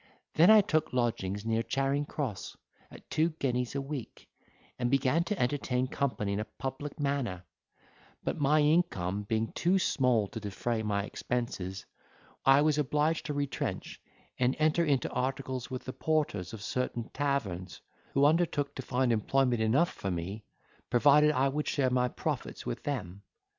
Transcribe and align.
Then 0.33 0.49
I 0.49 0.61
took 0.61 0.93
lodgings 0.93 1.45
near 1.45 1.61
Charing 1.61 2.05
Cross, 2.07 2.57
at 2.89 3.07
two 3.11 3.29
guineas 3.37 3.75
a 3.75 3.81
week, 3.83 4.27
and 4.79 4.89
began 4.89 5.23
to 5.25 5.39
entertain 5.39 5.85
company 5.85 6.33
in 6.33 6.39
a 6.39 6.43
public 6.43 6.99
manner; 6.99 7.43
but 8.23 8.39
my 8.41 8.61
income 8.61 9.21
being 9.21 9.51
too 9.51 9.77
small 9.77 10.25
to 10.29 10.39
defray 10.39 10.81
my 10.81 11.03
expenses, 11.03 11.85
I 12.45 12.63
was 12.63 12.79
obliged 12.79 13.27
to 13.27 13.35
retrench, 13.35 14.01
and 14.39 14.55
enter 14.57 14.83
into 14.83 15.07
articles 15.11 15.69
with 15.69 15.85
the 15.85 15.93
porters 15.93 16.51
of 16.51 16.63
certain 16.63 17.09
taverns, 17.13 17.79
who 18.15 18.25
undertook 18.25 18.73
to 18.77 18.81
find 18.81 19.13
employment 19.13 19.61
enough 19.61 19.93
for 19.93 20.09
me, 20.09 20.45
provided 20.89 21.29
I 21.29 21.47
would 21.49 21.67
share 21.67 21.91
my 21.91 22.07
profits 22.07 22.65
with 22.65 22.81
them. 22.81 23.21